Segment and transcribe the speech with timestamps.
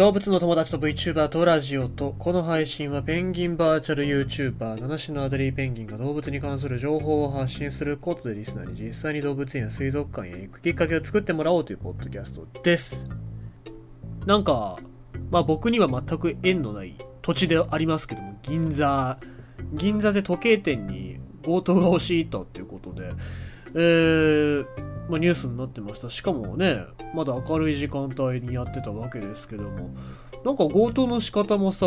[0.00, 13.10] 動物の友達と VTuber とラジオと、この配信はペンギンバーチャル YouTuber、七種のアデリーペンギンが動物に関する情報を発信することでリスナーに実際に動物園や水族館へ行くきっかけを作ってもらおうというポッドキャストです。
[14.24, 14.78] なんか、
[15.30, 19.18] まあ僕には全く縁のない土地でありますけども、銀座、
[19.74, 23.10] 銀座で時計店に強盗が押し入ったっていうことで、
[23.74, 24.66] えー、
[25.08, 26.10] まあ、ニュースになってました。
[26.10, 26.84] しかもね、
[27.14, 29.90] まだ明るい時間帯にやってたわけですけども、
[30.44, 31.86] なんか強盗の仕方もさ、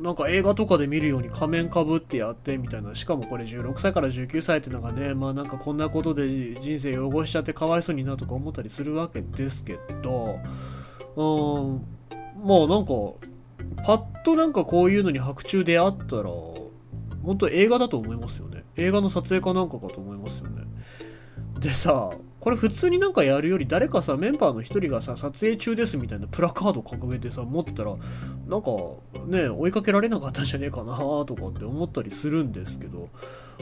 [0.00, 10.38] なんか映画とかで見るように仮面かぶってやってみたいな、しかもこれ16歳から19歳ってのがね、まあなんかこんなことで人生汚しちゃってかわいそうになとか思ったりするわけですけど、
[11.16, 11.24] う
[11.76, 12.94] ん、まあなんか、
[13.84, 16.30] パッとなんかこういうのに白昼であったら、
[17.24, 18.64] 本当映画だと思いますよね。
[18.76, 20.62] 映画の撮影かなんかかと思いますよね。
[21.58, 22.10] でさ、
[22.40, 27.96] これ普通になんかやるより誰かさ、メンバーの一人がさ、撮影中ですみたいなプラカード掲げてさ、持ってたら、
[28.46, 28.70] なんか
[29.26, 33.08] ね、追いかけられなかったんじゃねえかなとかって思ったりするんですけど、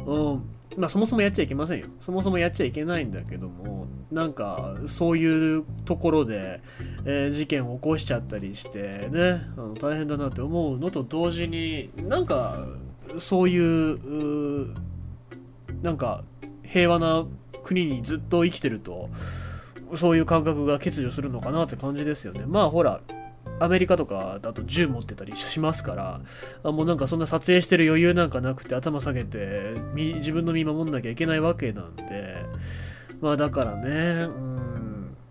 [0.04, 0.42] うん、
[0.76, 1.86] まあそもそもやっちゃいけませんよ。
[2.00, 6.60] そもそもやっちゃいけないんだけども、なんかそういうところで、
[7.04, 12.66] えー事件を起こしちゃったりしてね、あの大変だなって思うのと同時に、なんか
[13.18, 14.74] そういう、う
[15.82, 16.24] なんか
[16.62, 17.24] 平和な
[17.62, 19.08] 国にずっと生きてると
[19.94, 22.44] そういう感覚が欠如するのかなって感じですよね。
[22.46, 23.00] まあほら
[23.60, 26.20] アメリカとかだと銃持ってたりしますから
[26.64, 32.44] あもうなんかそんな撮影してる余裕なんかなくて頭下げて自分の身守んなきゃいけないわけなんで
[33.20, 34.51] まあだからねうん、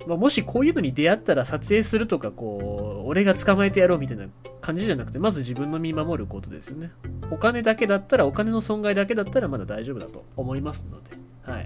[0.07, 4.25] まあ、もしこういうのに出会ったら撮影するとかこう俺が捕まえてやろうみたいな
[4.59, 6.91] 感じじゃなくてまず自分の身守ることですよね
[7.29, 11.11] お金だけだったらお金の損害だけだったらまだ大丈夫だと思いますので
[11.43, 11.65] はい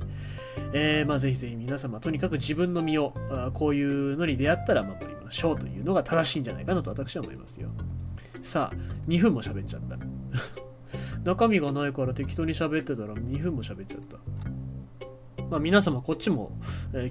[0.73, 7.69] えーまあ、ぜひぜひ皆様、とにかく自分の身をあこういうのに出会ったら守りましょうというのが正しいんじゃないかなと私は思いますよ。
[8.43, 8.75] さあ、
[9.07, 9.97] 2分も喋っちゃった。
[11.23, 14.17] 中身がないから適当に喋ってたら2分も喋っちゃった。
[15.49, 16.51] まあ、皆様、こっちも、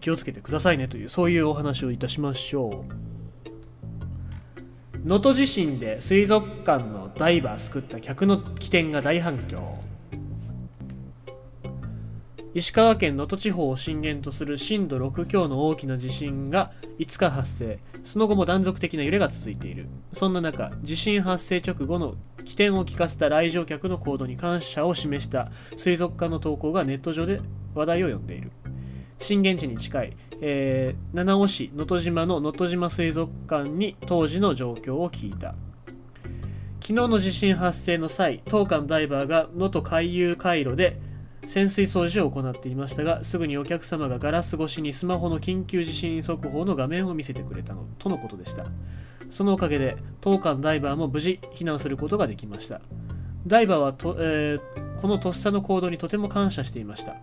[0.00, 3.04] 気をつけてくださいねという、そういうお話をいたしましょう。
[5.04, 9.84] 能登地震で水族館のダイバー救った客の起点が大反響。
[12.54, 25.50] 石川県能登地方を震源とする震度6強の大きな地震が5日発生その後も断続的な揺れが続いているそんな中地震発生直後の起点を聞かせた来場客の行動に感謝を示した。
[25.76, 27.40] 水族館の投稿がネット上で
[27.74, 28.50] 話題を呼んでいる。
[29.18, 35.54] 震源地に近い、えー七尾市能登島の能登島水族館に当時の状況を聞いた。
[36.80, 41.00] 昨日の地震発生の際当館ダイバーが能登海遊回路で
[41.46, 48.66] 潜水掃除を行っていましたがすぐにお客様がガラス越しにスマホの緊急地震速報の画面を見せてくれたのとのことでした。
[49.34, 52.80] そのおかげで当館ダイバーも無事避難することができました。
[53.46, 57.16] ダイバーはと、えーこのとっさの行動にとても感謝していました。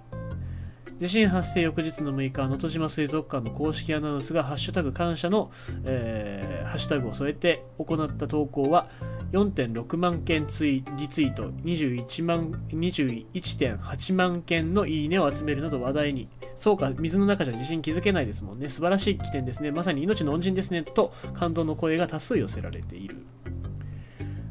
[1.01, 5.49] 地震発生翌日の6日、能登島水族館の公式アナウンスがハッシュタグ感謝の、
[5.83, 8.87] えーハッシュタグを添えて行った投稿は
[9.31, 16.29] 4.6万件ツイリツイート21万21.8万件のいいねを集めるなど話題に。
[16.55, 18.69] そうか水の中じゃ地震気づけないですもんね。
[18.69, 19.71] 素晴らしい起点ですね。
[19.71, 20.83] まさに命の恩人ですね。
[20.83, 23.17] と感動の声が多数寄せられている。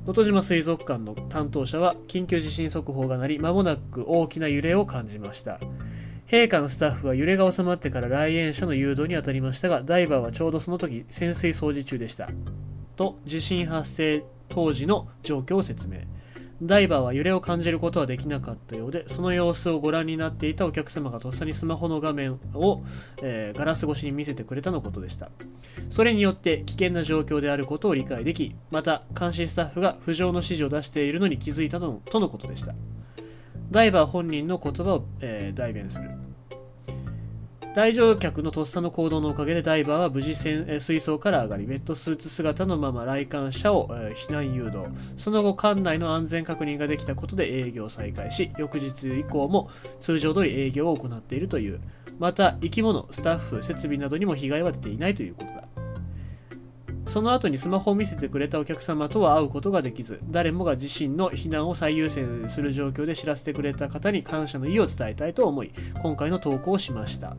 [0.00, 5.61] 能登島水族館の担当者は緊急地震速報が鳴り間もなく大きな揺れを感じました。
[6.31, 12.29] 陛下のスタッフは揺れが収まってから来園者の誘導に当たりましたがダイバーはちょうどその時潜水掃除中でした。
[12.95, 16.03] と地震発生当時の状況を説明。
[16.63, 22.85] ダイバーは揺れを感じることはできなかったようでその様子をご覧になっていたお客様がとっさにスマホの画面を、
[23.23, 25.31] えーガラス越しに見せてくれたのことでした。
[25.89, 32.73] それによって危険な状況であることを理解できまた監視スタッフが浮上の指示を出しているのに気づいたのとのことでした。
[33.71, 36.11] ダイバー本人の言葉を、えー代弁する。
[37.75, 44.87] 来場客のとっさの行動のおかげでダイバーは無事船水槽から上がりウェットスーツ姿のまま来館者を、え避難誘導。
[45.17, 49.70] その後館内の安全確認ができたことで営業再開し翌日以降も
[50.00, 51.81] 通常通り営業を行っているという。
[52.19, 55.69] また生き物スタッフ設備などにも被害は出ていないということだ。
[57.11, 67.37] その後にスマホを見せてくれたお客様とは会うことができず、誰もが自身の避難を最優先する状況で知らせてくれた方に感謝の意を伝えたいと思い、今回の投稿をしました。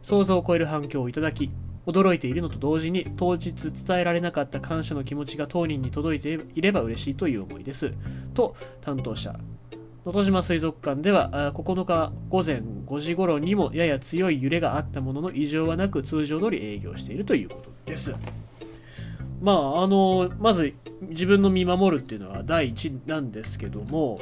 [0.00, 1.50] 想像を超える反響をいただき、
[1.84, 7.92] 驚いているのと同時に当日伝えられなかった感謝の気持ちが当人に届いていれば嬉しいという思いです。
[8.32, 9.32] と担当者。
[9.32, 18.14] 能登島水族館では9日午前5時頃にもやや強い揺れがあったものの異常はなく通常通り営業しているということです。
[19.40, 24.20] まああのまず自分の見守るっていうのは第一なんですけども、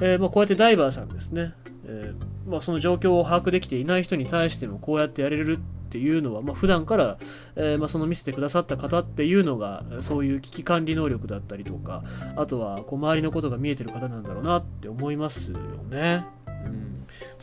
[0.00, 1.52] えー、まあ、こうやってダイバーさんですね、
[1.86, 7.18] えー、まあ、その状況を把握できていない人に対してもこうやってやれるっていうのは、まあ、普段から、
[7.56, 12.02] えー、まあ、その見せてくださった方っていうのがそういう危機管理能力だったりとか
[12.36, 15.58] あとはこう周りのことが見えてる方なんだろうなって思いますよ
[15.90, 16.24] ね。
[16.66, 16.93] うん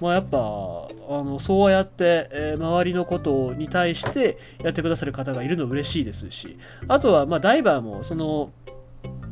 [0.01, 8.51] まあ、やっぱあのそうやって、えー、周りのことに対してやってくださる方がいるの嬉しいですしあとは、まあ、ダイバーもその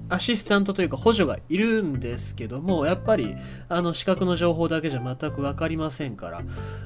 [0.09, 3.35] アシスタントというか補助がいるんですけども、やっぱり、
[3.67, 6.41] あの、資格の情報だけじゃ全く分かりませんから、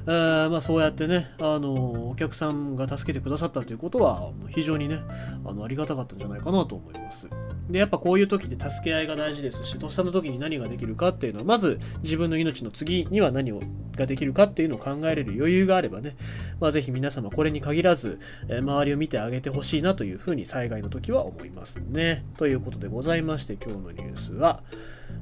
[0.06, 5.00] えー、まあ、そうやってね、あの、お客さんが助けてくださったということは、非常にね、
[5.44, 7.28] あの、ありがたかったんじゃないかなと思います。
[7.70, 13.60] で、やっぱこういう時で助け合いが大事ですし、とっさの時に何ができるかっていうのは、まず自分の命の次には何を
[13.96, 16.16] ができるかっていうのを考えれる余裕があればね、
[16.60, 18.18] まあ、ぜひ皆様これに限らず、
[18.48, 22.24] えー、周りを見てあげてほしいなというふうに災害の時は思いますね。
[22.36, 24.62] ということでございますざいまして、今日のニュースは、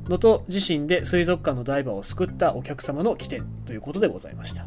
[0.04, 4.66] 能登地震で水族館のダイバーを救ったお客様の起点ということでございました。